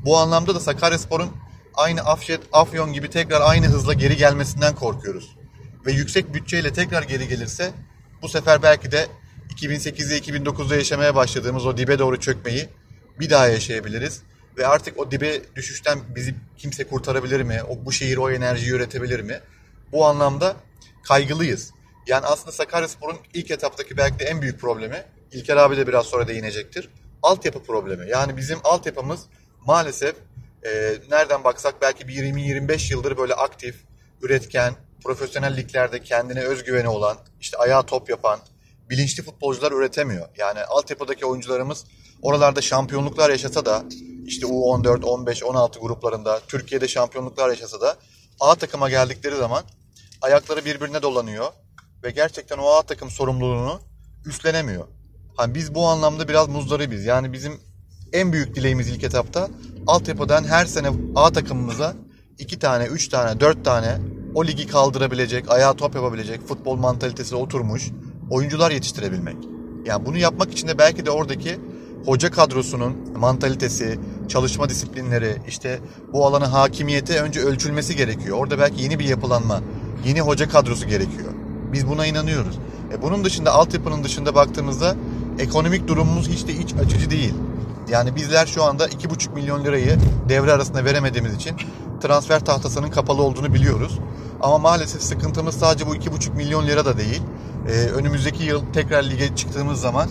Bu 0.05 0.17
anlamda 0.17 0.55
da 0.55 0.59
Sakaryaspor'un 0.59 1.29
aynı 1.73 2.01
Afşet, 2.01 2.41
Afyon 2.53 2.93
gibi 2.93 3.09
tekrar 3.09 3.41
aynı 3.41 3.65
hızla 3.65 3.93
geri 3.93 4.17
gelmesinden 4.17 4.75
korkuyoruz. 4.75 5.35
Ve 5.85 5.91
yüksek 5.91 6.33
bütçeyle 6.33 6.73
tekrar 6.73 7.03
geri 7.03 7.27
gelirse 7.27 7.71
bu 8.21 8.29
sefer 8.29 8.63
belki 8.63 8.91
de 8.91 9.07
2008'de 9.55 10.19
2009'da 10.19 10.75
yaşamaya 10.75 11.15
başladığımız 11.15 11.65
o 11.65 11.77
dibe 11.77 11.99
doğru 11.99 12.19
çökmeyi 12.19 12.69
bir 13.19 13.29
daha 13.29 13.47
yaşayabiliriz. 13.47 14.21
Ve 14.57 14.67
artık 14.67 14.99
o 14.99 15.11
dibe 15.11 15.41
düşüşten 15.55 15.99
bizi 16.15 16.35
kimse 16.57 16.83
kurtarabilir 16.83 17.41
mi? 17.41 17.61
O, 17.69 17.85
bu 17.85 17.91
şehir 17.91 18.17
o 18.17 18.31
enerjiyi 18.31 18.71
üretebilir 18.71 19.19
mi? 19.19 19.39
Bu 19.91 20.05
anlamda 20.05 20.55
kaygılıyız. 21.03 21.71
Yani 22.07 22.25
aslında 22.25 22.51
Sakaryaspor'un 22.51 23.17
ilk 23.33 23.51
etaptaki 23.51 23.97
belki 23.97 24.19
de 24.19 24.23
en 24.23 24.41
büyük 24.41 24.59
problemi, 24.59 25.03
İlker 25.31 25.57
abi 25.57 25.77
de 25.77 25.87
biraz 25.87 26.05
sonra 26.05 26.27
değinecektir, 26.27 26.89
altyapı 27.23 27.63
problemi. 27.63 28.09
Yani 28.09 28.37
bizim 28.37 28.59
altyapımız 28.63 29.25
maalesef 29.65 30.15
e, 30.63 30.95
nereden 31.09 31.43
baksak 31.43 31.81
belki 31.81 32.07
bir 32.07 32.13
20-25 32.13 32.91
yıldır 32.91 33.17
böyle 33.17 33.33
aktif, 33.33 33.75
üretken, 34.21 34.75
profesyonel 35.03 35.57
liglerde 35.57 36.03
kendine 36.03 36.41
özgüveni 36.41 36.87
olan, 36.87 37.17
işte 37.41 37.57
ayağa 37.57 37.81
top 37.81 38.09
yapan, 38.09 38.39
bilinçli 38.89 39.23
futbolcular 39.23 39.71
üretemiyor. 39.71 40.29
Yani 40.37 40.63
altyapıdaki 40.63 41.25
oyuncularımız 41.25 41.85
oralarda 42.21 42.61
şampiyonluklar 42.61 43.29
yaşasa 43.29 43.65
da 43.65 43.83
işte 44.25 44.45
U14, 44.45 45.05
15, 45.05 45.43
16 45.43 45.79
gruplarında 45.79 46.39
Türkiye'de 46.47 46.87
şampiyonluklar 46.87 47.49
yaşasa 47.49 47.81
da 47.81 47.95
A 48.39 48.55
takıma 48.55 48.89
geldikleri 48.89 49.35
zaman 49.35 49.63
ayakları 50.21 50.65
birbirine 50.65 51.01
dolanıyor 51.01 51.47
ve 52.03 52.11
gerçekten 52.11 52.57
o 52.57 52.67
A 52.67 52.81
takım 52.81 53.09
sorumluluğunu 53.09 53.81
üstlenemiyor. 54.25 54.87
Hani 55.37 55.55
biz 55.55 55.75
bu 55.75 55.87
anlamda 55.87 56.27
biraz 56.27 56.47
muzdaribiz. 56.47 57.05
Yani 57.05 57.33
bizim 57.33 57.61
en 58.13 58.33
büyük 58.33 58.55
dileğimiz 58.55 58.89
ilk 58.89 59.03
etapta 59.03 59.49
altyapıdan 59.87 60.43
her 60.43 60.65
sene 60.65 60.89
A 61.15 61.33
takımımıza 61.33 61.95
iki 62.39 62.59
tane, 62.59 62.85
üç 62.85 63.09
tane, 63.09 63.39
dört 63.39 63.65
tane 63.65 63.97
o 64.35 64.45
ligi 64.45 64.67
kaldırabilecek, 64.67 65.51
ayağa 65.51 65.73
top 65.73 65.95
yapabilecek, 65.95 66.47
futbol 66.47 66.75
mantalitesi 66.75 67.35
oturmuş 67.35 67.91
oyuncular 68.29 68.71
yetiştirebilmek. 68.71 69.37
Yani 69.85 70.05
bunu 70.05 70.17
yapmak 70.17 70.51
için 70.51 70.67
de 70.67 70.77
belki 70.77 71.05
de 71.05 71.11
oradaki 71.11 71.59
hoca 72.05 72.31
kadrosunun 72.31 72.95
mantalitesi, 73.17 73.99
çalışma 74.27 74.69
disiplinleri, 74.69 75.35
işte 75.47 75.79
bu 76.13 76.25
alanın 76.25 76.45
hakimiyeti 76.45 77.21
önce 77.21 77.39
ölçülmesi 77.39 77.95
gerekiyor. 77.95 78.37
Orada 78.37 78.59
belki 78.59 78.83
yeni 78.83 78.99
bir 78.99 79.05
yapılanma, 79.05 79.61
yeni 80.05 80.21
hoca 80.21 80.49
kadrosu 80.49 80.87
gerekiyor. 80.87 81.33
Biz 81.73 81.87
buna 81.87 82.05
inanıyoruz. 82.05 82.59
E 82.93 83.01
bunun 83.01 83.23
dışında 83.23 83.51
altyapının 83.51 84.03
dışında 84.03 84.35
baktığımızda 84.35 84.95
ekonomik 85.39 85.87
durumumuz 85.87 86.29
hiç 86.29 86.47
de 86.47 86.53
iç 86.53 86.73
açıcı 86.73 87.09
değil. 87.09 87.33
Yani 87.89 88.15
bizler 88.15 88.45
şu 88.45 88.63
anda 88.63 88.87
2,5 88.87 89.33
milyon 89.33 89.63
lirayı 89.63 89.97
devre 90.29 90.51
arasında 90.51 90.85
veremediğimiz 90.85 91.35
için 91.35 91.55
transfer 92.01 92.45
tahtasının 92.45 92.89
kapalı 92.89 93.21
olduğunu 93.21 93.53
biliyoruz. 93.53 93.99
Ama 94.43 94.57
maalesef 94.57 95.01
sıkıntımız 95.01 95.55
sadece 95.55 95.87
bu 95.87 95.95
2,5 95.95 96.35
milyon 96.35 96.67
lira 96.67 96.85
da 96.85 96.97
değil. 96.97 97.21
Ee, 97.67 97.71
önümüzdeki 97.71 98.43
yıl 98.43 98.61
tekrar 98.73 99.03
lige 99.03 99.35
çıktığımız 99.35 99.81
zaman 99.81 100.07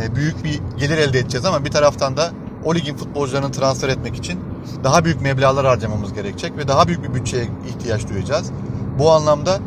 e, 0.00 0.16
büyük 0.16 0.44
bir 0.44 0.60
gelir 0.78 0.98
elde 0.98 1.18
edeceğiz 1.18 1.44
ama 1.44 1.64
bir 1.64 1.70
taraftan 1.70 2.16
da 2.16 2.30
o 2.64 2.74
ligin 2.74 2.96
futbolcularını 2.96 3.52
transfer 3.52 3.88
etmek 3.88 4.16
için 4.16 4.40
daha 4.84 5.04
büyük 5.04 5.20
meblağlar 5.20 5.66
harcamamız 5.66 6.12
gerekecek 6.12 6.56
ve 6.56 6.68
daha 6.68 6.88
büyük 6.88 7.02
bir 7.02 7.14
bütçeye 7.14 7.48
ihtiyaç 7.68 8.08
duyacağız. 8.08 8.50
Bu 8.98 9.10
anlamda 9.10 9.58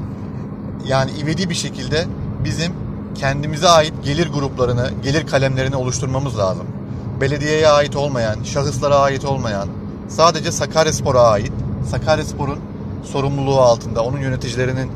yani 0.85 1.11
ivedi 1.11 1.49
bir 1.49 1.55
şekilde 1.55 2.05
bizim 2.43 2.73
kendimize 3.15 3.67
ait 3.67 3.93
gelir 4.03 4.27
gruplarını, 4.27 4.89
gelir 5.03 5.27
kalemlerini 5.27 5.75
oluşturmamız 5.75 6.37
lazım. 6.37 6.67
Belediyeye 7.21 7.67
ait 7.67 7.95
olmayan, 7.95 8.43
şahıslara 8.43 8.95
ait 8.95 9.25
olmayan, 9.25 9.67
sadece 10.07 10.51
Sakaryaspor'a 10.51 11.21
ait, 11.21 11.51
Sakaryaspor'un 11.91 12.59
sorumluluğu 13.03 13.61
altında, 13.61 14.03
onun 14.03 14.19
yöneticilerinin 14.19 14.91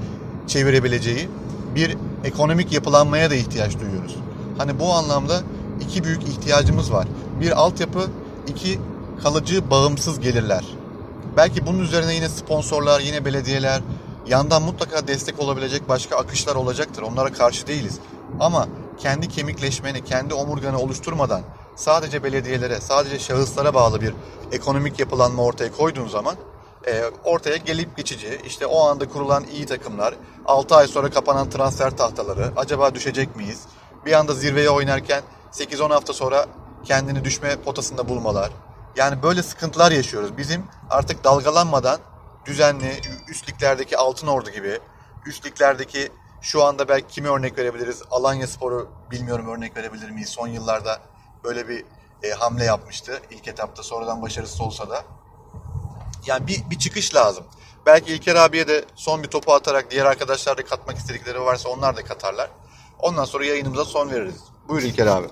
çevirebileceği 0.48 1.30
bir 1.76 1.98
ekonomik 2.24 2.72
yapılanmaya 2.72 3.30
da 3.30 3.36
ihtiyaç 3.36 3.80
duyuyoruz. 3.80 4.16
Hani 4.58 4.80
bu 4.80 4.94
anlamda 4.94 5.42
iki 5.82 6.04
büyük 6.04 6.24
ihtiyacımız 6.24 6.94
var. 6.94 7.08
Bir 7.42 7.52
altyapı, 7.52 8.08
iki 8.48 8.80
kalıcı 9.24 9.70
bağımsız 9.70 10.20
gelirler. 10.20 10.66
Belki 11.38 11.66
bunun 11.66 11.80
üzerine 11.80 12.16
yine 12.16 12.30
sponsorlar, 12.30 13.00
yine 13.00 13.26
belediyeler, 13.26 13.82
yandan 14.28 14.62
mutlaka 14.62 15.08
destek 15.08 15.40
olabilecek 15.40 15.90
başka 15.90 16.18
akışlar 16.18 16.56
olacaktır. 16.56 17.02
Onlara 17.02 17.34
karşı 17.34 17.68
değiliz. 17.68 18.00
Ama 18.40 18.68
kendi 18.98 19.28
kemikleşmeni, 19.28 20.04
kendi 20.04 20.34
omurganı 20.34 20.80
oluşturmadan 20.80 21.42
sadece 21.76 22.24
belediyelere, 22.24 22.80
sadece 22.80 23.20
şahıslara 23.20 23.74
bağlı 23.74 24.02
bir 24.02 24.14
ekonomik 24.52 25.00
yapılanma 25.00 25.44
ortaya 25.44 25.72
koyduğun 25.72 26.08
zaman 26.08 26.36
e, 26.88 27.04
ortaya 27.24 27.58
gelip 27.58 27.98
geçici, 27.98 28.42
işte 28.46 28.66
o 28.66 28.88
anda 28.88 29.10
kurulan 29.10 29.44
iyi 29.44 29.66
takımlar, 29.66 30.16
6 30.46 30.76
ay 30.76 30.88
sonra 30.88 31.10
kapanan 31.10 31.50
transfer 31.50 31.98
tahtaları, 31.98 32.52
acaba 32.56 32.96
düşecek 32.96 33.36
miyiz? 33.36 33.66
Bir 34.06 34.14
anda 34.14 34.34
zirveye 34.34 34.70
oynarken 34.70 35.22
8-10 35.52 35.94
hafta 35.94 36.14
sonra 36.14 36.46
kendini 36.84 37.24
düşme 37.24 37.56
potasında 37.56 38.10
bulmalar. 38.10 38.52
Yani 38.96 39.24
böyle 39.24 39.44
sıkıntılar 39.44 39.92
yaşıyoruz. 39.92 40.38
Bizim 40.38 40.66
artık 40.90 41.24
dalgalanmadan 41.24 42.00
düzenli 42.46 43.02
üst 43.28 43.50
liglerdeki 43.50 43.98
Altın 43.98 44.28
Ordu 44.28 44.50
gibi, 44.50 44.80
üst 45.26 45.46
liglerdeki 45.46 46.12
şu 46.42 46.64
anda 46.64 46.88
belki 46.88 47.08
kimi 47.08 47.30
örnek 47.30 47.58
verebiliriz? 47.58 48.04
Alanya 48.12 48.48
Spor'u 48.48 48.90
bilmiyorum 49.12 49.48
örnek 49.48 49.78
verebilir 49.78 50.10
miyiz? 50.10 50.30
Son 50.30 50.48
yıllarda 50.48 51.00
böyle 51.44 51.68
bir 51.68 51.86
e, 52.24 52.32
hamle 52.32 52.64
yapmıştı 52.64 53.22
ilk 53.32 53.48
etapta 53.48 53.84
sonradan 53.84 54.22
başarısız 54.22 54.62
olsa 54.62 54.90
da. 54.90 55.04
Yani 56.26 56.48
bir, 56.48 56.70
bir 56.70 56.80
çıkış 56.80 57.16
lazım. 57.16 57.44
Belki 57.86 58.14
İlker 58.14 58.36
abiye 58.36 58.68
de 58.68 58.86
son 58.96 59.24
bir 59.24 59.28
topu 59.28 59.54
atarak 59.54 59.92
diğer 59.92 60.06
arkadaşlar 60.06 60.58
da 60.58 60.66
katmak 60.66 60.98
istedikleri 60.98 61.42
varsa 61.42 61.70
onlar 61.70 61.98
da 61.98 62.04
katarlar. 62.04 62.50
Ondan 63.00 63.26
sonra 63.26 63.46
yayınımıza 63.46 63.86
son 63.86 64.10
veririz. 64.10 64.44
Buyur 64.68 64.82
İlker 64.82 65.08
abi. 65.08 65.28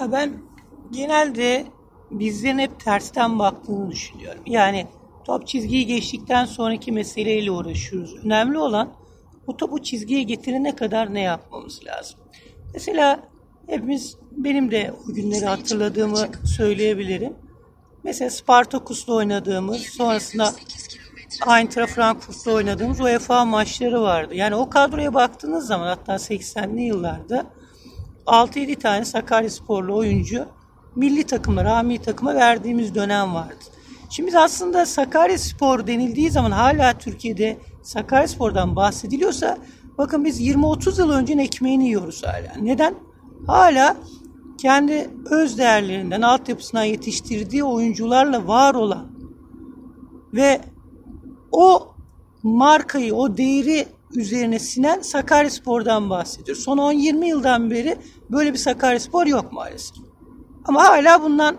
Ya 0.00 0.12
ben 0.12 0.42
genelde 0.90 1.66
bizlerin 2.10 2.58
hep 2.58 2.80
tersten 2.80 3.38
baktığını 3.38 3.90
düşünüyorum. 3.90 4.42
Yani 4.46 4.86
top 5.24 5.46
çizgiyi 5.46 5.86
geçtikten 5.86 6.44
sonraki 6.44 6.92
meseleyle 6.92 7.50
uğraşıyoruz. 7.50 8.24
Önemli 8.24 8.58
olan 8.58 8.92
bu 9.46 9.56
topu 9.56 9.82
çizgiye 9.82 10.22
getirene 10.22 10.76
kadar 10.76 11.14
ne 11.14 11.20
yapmamız 11.20 11.84
lazım. 11.84 12.20
Mesela 12.74 13.28
hepimiz 13.66 14.16
benim 14.32 14.70
de 14.70 14.94
o 15.02 15.14
günleri 15.14 15.46
hatırladığımı 15.46 16.28
söyleyebilirim. 16.56 17.32
Mesela 18.04 18.30
Spartakus'la 18.30 19.14
oynadığımız, 19.14 19.82
sonrasında 19.82 20.52
Eintracht 21.58 21.92
Frankfurt'la 21.92 22.52
oynadığımız 22.52 23.00
UEFA 23.00 23.44
maçları 23.44 24.02
vardı. 24.02 24.34
Yani 24.34 24.54
o 24.54 24.70
kadroya 24.70 25.14
baktığınız 25.14 25.66
zaman 25.66 25.86
hatta 25.86 26.14
80'li 26.14 26.82
yıllarda 26.82 27.46
6-7 28.26 28.76
tane 28.76 29.04
Sakaryasporlu 29.04 29.96
oyuncu 29.96 30.46
milli 30.96 31.24
takımlara, 31.24 31.82
milli 31.82 32.02
takıma 32.02 32.34
verdiğimiz 32.34 32.94
dönem 32.94 33.34
vardı. 33.34 33.64
Şimdi 34.10 34.26
biz 34.26 34.34
aslında 34.34 34.86
Sakaryaspor 34.86 35.86
denildiği 35.86 36.30
zaman 36.30 36.50
hala 36.50 36.98
Türkiye'de 36.98 37.58
Sakaryaspor'dan 37.82 38.76
bahsediliyorsa 38.76 39.58
bakın 39.98 40.24
biz 40.24 40.40
20-30 40.40 40.98
yıl 40.98 41.10
öncenin 41.10 41.42
ekmeğini 41.42 41.86
yiyoruz 41.86 42.22
hala. 42.22 42.52
Neden? 42.60 42.94
Hala 43.46 43.96
kendi 44.64 45.10
öz 45.30 45.58
değerlerinden, 45.58 46.22
altyapısından 46.22 46.84
yetiştirdiği 46.84 47.64
oyuncularla 47.64 48.48
var 48.48 48.74
olan 48.74 49.06
ve 50.34 50.60
o 51.52 51.94
markayı, 52.42 53.14
o 53.14 53.36
değeri 53.36 53.86
üzerine 54.14 54.58
sinen 54.58 55.00
Sakaryaspor'dan 55.00 56.10
bahsediyor. 56.10 56.56
Son 56.56 56.78
10-20 56.78 57.26
yıldan 57.26 57.70
beri 57.70 57.96
böyle 58.30 58.52
bir 58.52 58.58
Sakaryaspor 58.58 59.26
yok 59.26 59.52
maalesef. 59.52 59.96
Ama 60.64 60.84
hala 60.84 61.22
bundan 61.22 61.56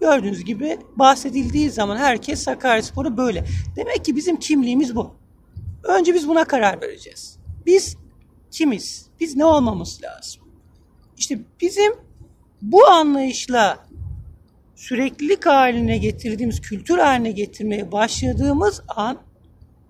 gördüğünüz 0.00 0.44
gibi 0.44 0.78
bahsedildiği 0.96 1.70
zaman 1.70 1.96
herkes 1.96 2.42
Sakaryaspor'u 2.42 3.16
böyle. 3.16 3.44
Demek 3.76 4.04
ki 4.04 4.16
bizim 4.16 4.36
kimliğimiz 4.36 4.96
bu. 4.96 5.10
Önce 5.84 6.14
biz 6.14 6.28
buna 6.28 6.44
karar 6.44 6.80
vereceğiz. 6.80 7.38
Biz 7.66 7.96
kimiz? 8.50 9.06
Biz 9.20 9.36
ne 9.36 9.44
olmamız 9.44 10.00
lazım? 10.02 10.42
İşte 11.16 11.38
bizim 11.60 12.04
bu 12.64 12.86
anlayışla 12.86 13.78
süreklilik 14.76 15.46
haline 15.46 15.98
getirdiğimiz, 15.98 16.60
kültür 16.60 16.98
haline 16.98 17.30
getirmeye 17.30 17.92
başladığımız 17.92 18.82
an 18.96 19.18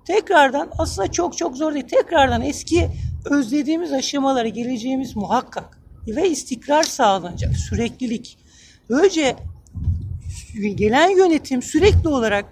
tekrardan 0.04 0.70
aslında 0.78 1.12
çok 1.12 1.36
çok 1.36 1.56
zor 1.56 1.74
değil. 1.74 1.88
Tekrardan 1.88 2.42
eski 2.42 2.88
özlediğimiz 3.24 3.92
aşamalara 3.92 4.48
geleceğimiz 4.48 5.16
muhakkak 5.16 5.78
ve 6.06 6.30
istikrar 6.30 6.82
sağlanacak. 6.82 7.56
Süreklilik. 7.56 8.38
Böylece 8.90 9.36
gelen 10.74 11.16
yönetim 11.16 11.62
sürekli 11.62 12.08
olarak 12.08 12.44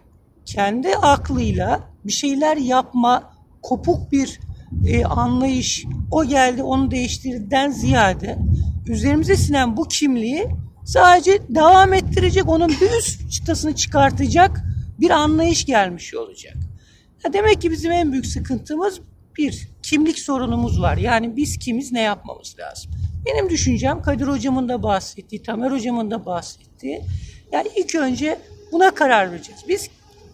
kendi 0.46 0.96
aklıyla 0.96 1.80
bir 2.04 2.12
şeyler 2.12 2.56
yapma, 2.56 3.32
kopuk 3.62 4.12
bir 4.12 4.40
e, 4.88 5.04
anlayış, 5.04 5.84
o 6.10 6.24
geldi 6.24 6.62
onu 6.62 6.90
değiştirden 6.90 7.70
ziyade 7.70 8.38
üzerimize 8.86 9.36
sinen 9.36 9.76
bu 9.76 9.88
kimliği 9.88 10.46
sadece 10.84 11.38
devam 11.48 11.92
ettirecek, 11.92 12.48
onun 12.48 12.68
bir 12.68 12.98
üst 12.98 13.32
çıtasını 13.32 13.74
çıkartacak 13.74 14.60
bir 15.00 15.10
anlayış 15.10 15.64
gelmiş 15.64 16.14
olacak. 16.14 16.56
Ya 17.24 17.32
demek 17.32 17.62
ki 17.62 17.70
bizim 17.70 17.92
en 17.92 18.12
büyük 18.12 18.26
sıkıntımız 18.26 19.00
bir 19.38 19.68
kimlik 19.82 20.18
sorunumuz 20.18 20.80
var. 20.80 20.96
Yani 20.96 21.36
biz 21.36 21.58
kimiz 21.58 21.92
ne 21.92 22.00
yapmamız 22.00 22.56
lazım? 22.58 22.92
Benim 23.26 23.50
düşüncem 23.50 24.02
Kadir 24.02 24.26
hocamın 24.26 24.68
da 24.68 24.82
bahsettiği, 24.82 25.42
Tamer 25.42 25.70
hocamın 25.70 26.10
da 26.10 26.26
bahsettiği. 26.26 27.00
Yani 27.52 27.68
ilk 27.76 27.94
önce 27.94 28.38
buna 28.72 28.90
karar 28.90 29.32
vereceğiz. 29.32 29.60
Biz 29.68 29.90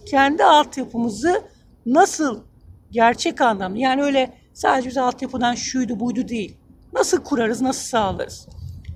kendi 0.06 0.44
altyapımızı 0.44 1.42
nasıl 1.86 2.44
gerçek 2.90 3.40
anlamda 3.40 3.78
yani 3.78 4.02
öyle 4.02 4.34
sadece 4.54 4.88
biz 4.88 4.96
altyapıdan 4.96 5.54
şuydu 5.54 6.00
buydu 6.00 6.28
değil. 6.28 6.56
Nasıl 6.92 7.24
kurarız, 7.24 7.60
nasıl 7.60 7.88
sağlarız? 7.88 8.48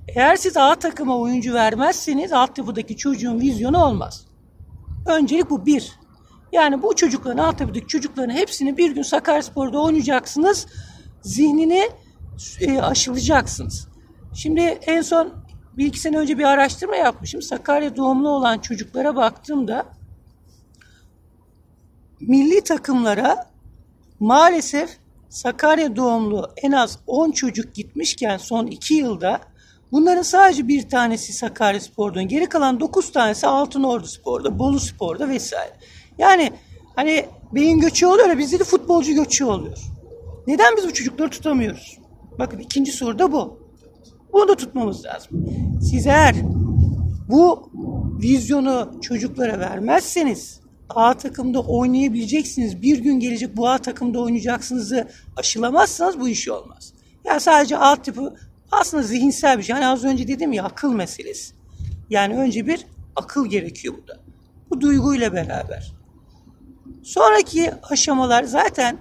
Eğer 0.07 0.35
siz 0.35 0.57
A 0.57 0.75
takıma 0.75 1.17
oyuncu 1.17 1.53
vermezseniz 1.53 2.33
altyapıdaki 2.33 2.97
çocuğun 2.97 3.39
vizyonu 3.39 3.85
olmaz. 3.85 4.25
Öncelik 5.05 5.49
bu 5.49 5.65
bir. 5.65 5.91
Yani 6.51 6.81
bu 6.81 6.95
çocukların 6.95 7.43
altyapıdaki 7.43 7.87
çocukların 7.87 8.33
hepsini 8.33 8.77
bir 8.77 8.91
gün 8.91 9.01
Sakaryaspor'da 9.01 9.81
oynayacaksınız. 9.81 10.67
Zihnini 11.21 11.89
e, 12.59 12.81
aşılayacaksınız. 12.81 13.87
Şimdi 14.33 14.61
en 14.61 15.01
son 15.01 15.33
bir 15.77 15.85
iki 15.85 15.99
sene 15.99 16.17
önce 16.17 16.37
bir 16.37 16.43
araştırma 16.43 16.95
yapmışım. 16.95 17.41
Sakarya 17.41 17.95
doğumlu 17.95 18.29
olan 18.29 18.59
çocuklara 18.59 19.15
baktığımda 19.15 19.85
milli 22.19 22.63
takımlara 22.63 23.49
maalesef 24.19 24.97
Sakarya 25.33 25.95
doğumlu 25.95 26.49
en 26.63 26.71
az 26.71 26.99
10 27.07 27.31
çocuk 27.31 27.75
gitmişken 27.75 28.37
son 28.37 28.67
2 28.67 28.93
yılda 28.93 29.39
bunların 29.91 30.21
sadece 30.21 30.67
bir 30.67 30.89
tanesi 30.89 31.33
Sakarya 31.33 31.79
Spor'dan 31.79 32.27
geri 32.27 32.45
kalan 32.45 32.79
9 32.79 33.11
tanesi 33.11 33.47
Altınordu 33.47 34.07
Spor'da, 34.07 34.59
Bolu 34.59 34.79
Spor'da 34.79 35.29
vesaire. 35.29 35.73
Yani 36.17 36.53
hani 36.95 37.25
beyin 37.51 37.79
göçü 37.79 38.05
oluyor 38.05 38.29
ya 38.29 38.37
bizde 38.37 38.59
de 38.59 38.63
futbolcu 38.63 39.13
göçü 39.13 39.45
oluyor. 39.45 39.77
Neden 40.47 40.77
biz 40.77 40.87
bu 40.87 40.93
çocukları 40.93 41.29
tutamıyoruz? 41.29 41.99
Bakın 42.39 42.59
ikinci 42.59 42.91
soru 42.91 43.19
da 43.19 43.31
bu. 43.31 43.59
Bunu 44.33 44.47
da 44.47 44.55
tutmamız 44.55 45.05
lazım. 45.05 45.45
Siz 45.81 46.07
eğer 46.07 46.35
bu 47.29 47.71
vizyonu 48.21 48.91
çocuklara 49.01 49.59
vermezseniz 49.59 50.62
A 50.95 51.13
takımda 51.13 51.61
oynayabileceksiniz. 51.61 52.81
Bir 52.81 52.97
gün 52.97 53.19
gelecek 53.19 53.57
bu 53.57 53.69
A 53.69 53.77
takımda 53.77 54.19
oynayacaksınızı 54.19 55.07
aşılamazsanız 55.37 56.19
bu 56.19 56.29
iş 56.29 56.49
olmaz. 56.49 56.93
Yani 57.25 57.39
sadece 57.39 57.77
altyapı 57.77 58.35
aslında 58.71 59.03
zihinsel 59.03 59.57
bir 59.57 59.63
şey. 59.63 59.73
Hani 59.73 59.87
az 59.87 60.03
önce 60.03 60.27
dedim 60.27 60.53
ya 60.53 60.63
akıl 60.63 60.93
meselesi. 60.93 61.53
Yani 62.09 62.35
önce 62.35 62.67
bir 62.67 62.85
akıl 63.15 63.49
gerekiyor 63.49 63.93
burada. 63.97 64.19
Bu 64.69 64.81
duyguyla 64.81 65.33
beraber. 65.33 65.93
Sonraki 67.03 67.71
aşamalar 67.83 68.43
zaten 68.43 68.97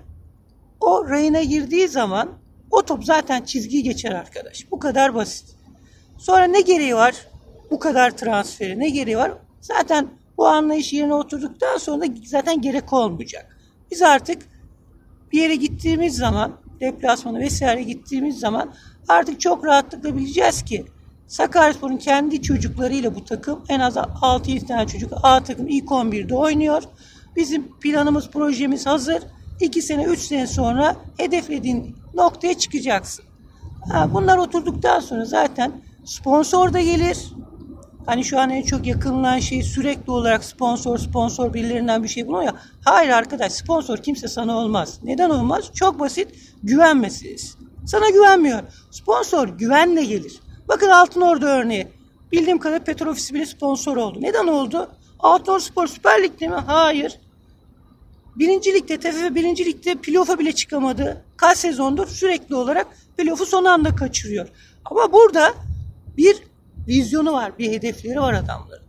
o 0.81 1.09
rayına 1.09 1.43
girdiği 1.43 1.89
zaman 1.89 2.29
o 2.71 2.83
top 2.83 3.05
zaten 3.05 3.45
çizgiyi 3.45 3.83
geçer 3.83 4.13
arkadaş. 4.13 4.71
Bu 4.71 4.79
kadar 4.79 5.15
basit. 5.15 5.57
Sonra 6.19 6.45
ne 6.45 6.61
gereği 6.61 6.97
var? 6.97 7.27
Bu 7.71 7.79
kadar 7.79 8.11
transferi 8.11 8.79
ne 8.79 8.89
gereği 8.89 9.17
var? 9.17 9.33
Zaten 9.61 10.09
bu 10.39 10.47
anlayış 10.47 10.93
yerine 10.93 11.15
oturduktan 11.15 11.79
sonra 11.79 12.05
zaten 12.25 12.61
gerek 12.61 12.93
olmayacak. 12.93 13.57
Biz 13.91 14.03
artık 14.03 14.43
bir 15.33 15.43
yere 15.43 15.55
gittiğimiz 15.55 16.17
zaman, 16.17 16.53
deplasmana 16.81 17.39
vesaire 17.39 17.83
gittiğimiz 17.83 18.39
zaman 18.39 18.73
artık 19.09 19.41
çok 19.41 19.65
rahatlıkla 19.65 20.17
bileceğiz 20.17 20.63
ki 20.63 20.85
Sakaryaspor'un 21.27 21.97
kendi 21.97 22.43
çocuklarıyla 22.43 23.15
bu 23.15 23.25
takım 23.25 23.65
en 23.69 23.81
az 23.81 23.97
6-7 23.97 24.67
tane 24.67 24.87
çocuk 24.87 25.13
A 25.23 25.45
takım 25.45 25.69
ilk 25.69 25.85
11'de 25.85 26.35
oynuyor. 26.35 26.83
Bizim 27.37 27.79
planımız, 27.81 28.31
projemiz 28.31 28.87
hazır. 28.87 29.23
2 29.61 29.83
sene, 29.83 30.05
3 30.05 30.19
sene 30.19 30.47
sonra 30.47 30.97
hedeflediğin 31.17 31.97
noktaya 32.15 32.59
çıkacaksın. 32.59 33.25
Ha, 33.93 34.09
bunlar 34.15 34.39
oturduktan 34.39 35.01
sonra 35.01 35.25
zaten 35.25 35.73
sponsor 36.05 36.73
da 36.73 36.81
gelir. 36.81 37.19
Hani 38.07 38.25
şu 38.25 38.41
an 38.41 38.51
en 38.51 38.63
çok 38.63 38.87
yakınlanan 38.87 39.39
şey 39.39 39.63
sürekli 39.63 40.11
olarak 40.11 40.45
sponsor 40.45 40.99
sponsor 40.99 41.55
birilerinden 41.55 42.03
bir 42.03 42.09
şey 42.09 42.27
buluyor 42.27 42.43
ya. 42.43 42.55
Hayır 42.85 43.11
arkadaş 43.11 43.53
sponsor 43.53 43.99
kimse 43.99 44.29
sana 44.29 44.57
olmaz. 44.57 44.99
Neden 45.03 45.31
olmaz? 45.31 45.71
Çok 45.75 46.01
basit 46.01 46.29
güven. 46.63 47.11
Sana 47.87 48.11
güvenmiyor. 48.11 48.63
Sponsor 48.91 49.49
güvenle 49.49 50.05
gelir. 50.05 50.41
Bakın 50.69 50.89
Altınordu 50.89 51.47
örneği. 51.47 51.89
Bildiğim 52.33 52.59
kadarıyla 52.59 52.85
Petrofis 52.85 53.33
bile 53.33 53.47
sponsor 53.47 53.97
oldu. 53.97 54.19
Neden 54.21 54.47
oldu? 54.47 54.91
Altınordu 55.21 55.61
Spor 55.61 55.87
Süper 55.87 56.23
Lig'de 56.23 56.49
mi? 56.49 56.55
Hayır. 56.55 57.21
Birinci 58.37 58.75
ligde, 58.75 58.97
TFF 58.97 59.35
birinci 59.35 59.81
playoff'a 60.03 60.39
bile 60.39 60.53
çıkamadı. 60.53 61.25
Kaç 61.37 61.59
sezondur 61.59 62.07
sürekli 62.07 62.55
olarak 62.55 62.87
playoff'u 63.17 63.47
son 63.47 63.65
anda 63.65 63.97
kaçırıyor. 63.97 64.49
Ama 64.85 65.13
burada 65.13 65.55
bir 66.17 66.43
vizyonu 66.89 67.33
var, 67.33 67.59
bir 67.59 67.73
hedefleri 67.73 68.21
var 68.21 68.35
adamların. 68.35 68.87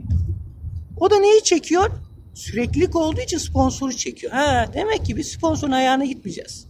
O 0.98 1.12
da 1.12 1.20
neyi 1.20 1.44
çekiyor? 1.44 1.92
Süreklilik 2.34 2.96
olduğu 2.96 3.22
için 3.22 3.38
sponsoru 3.38 3.94
çekiyor. 3.94 4.34
Ha, 4.34 4.66
demek 4.74 5.06
ki 5.06 5.18
biz 5.18 5.28
sponsorun 5.28 5.72
ayağına 5.72 6.06
gitmeyeceğiz. 6.06 6.68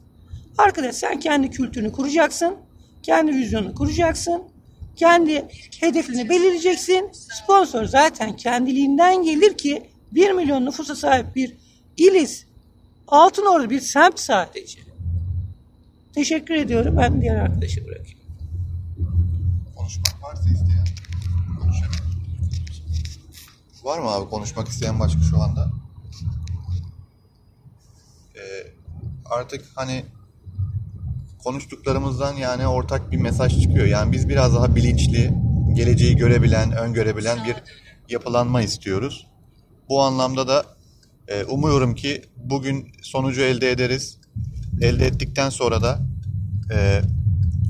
Arkadaş 0.57 0.95
sen 0.95 1.19
kendi 1.19 1.49
kültürünü 1.49 1.91
kuracaksın, 1.91 2.55
kendi 3.03 3.31
vizyonunu 3.31 3.75
kuracaksın, 3.75 4.43
kendi 4.95 5.47
hedefini 5.79 6.29
belirleyeceksin. 6.29 7.09
Sponsor 7.13 7.85
zaten 7.85 8.35
kendiliğinden 8.35 9.23
gelir 9.23 9.57
ki 9.57 9.89
1 10.11 10.31
milyon 10.31 10.65
nüfusa 10.65 10.95
sahip 10.95 11.35
bir 11.35 11.55
iliz 11.97 12.45
Altınordu 13.07 13.69
bir 13.69 13.79
semt 13.79 14.19
sadece. 14.19 14.79
Teşekkür 16.15 16.55
ediyorum. 16.55 16.97
Ben 16.97 17.21
diğer 17.21 17.35
arkadaşı 17.35 17.85
bırakayım. 17.85 18.19
İsteyen. 20.67 20.85
Var 23.83 23.99
mı 23.99 24.09
abi 24.09 24.29
konuşmak 24.29 24.67
isteyen 24.67 24.99
başka 24.99 25.21
şu 25.21 25.41
anda? 25.41 25.71
Ee, 28.35 28.67
artık 29.25 29.65
hani 29.75 30.05
konuştuklarımızdan 31.43 32.33
yani 32.33 32.67
ortak 32.67 33.11
bir 33.11 33.17
mesaj 33.17 33.61
çıkıyor. 33.61 33.85
Yani 33.85 34.11
biz 34.11 34.29
biraz 34.29 34.55
daha 34.55 34.75
bilinçli, 34.75 35.33
geleceği 35.73 36.15
görebilen, 36.15 36.71
öngörebilen 36.71 37.45
bir 37.45 37.55
yapılanma 38.09 38.61
istiyoruz. 38.61 39.27
Bu 39.89 40.01
anlamda 40.01 40.47
da 40.47 40.65
e, 41.27 41.43
umuyorum 41.43 41.95
ki 41.95 42.21
bugün 42.35 42.91
sonucu 43.01 43.41
elde 43.41 43.71
ederiz. 43.71 44.17
Elde 44.81 45.05
ettikten 45.05 45.49
sonra 45.49 45.81
da 45.81 45.99
e, 46.73 47.01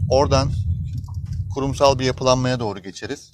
oradan 0.09 0.51
kurumsal 1.53 1.99
bir 1.99 2.05
yapılanmaya 2.05 2.59
doğru 2.59 2.79
geçeriz. 2.79 3.31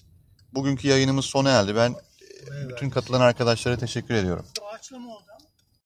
Bugünkü 0.53 0.87
yayınımız 0.87 1.25
sona 1.25 1.49
erdi. 1.49 1.75
Ben 1.75 1.91
e, 1.91 2.69
bütün 2.69 2.89
katılan 2.89 3.21
arkadaşlara 3.21 3.77
teşekkür 3.77 4.13
ediyorum. 4.13 4.45
Doğaçlama 4.61 5.15
oldu. 5.15 5.28